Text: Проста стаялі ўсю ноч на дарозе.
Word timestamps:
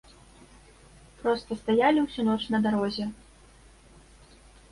Проста 1.19 1.51
стаялі 1.61 1.99
ўсю 2.07 2.21
ноч 2.29 2.39
на 2.55 2.63
дарозе. 2.65 3.05